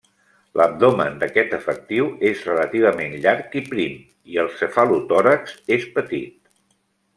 L'abdomen 0.59 1.19
d'aquest 1.23 1.53
efectiu 1.57 2.07
és 2.29 2.41
relativament 2.47 3.13
llarg 3.27 3.55
i 3.63 3.63
prim, 3.69 4.01
i 4.33 4.41
el 4.45 4.51
cefalotòrax 4.63 5.55
és 5.79 5.87
petit. 6.01 6.35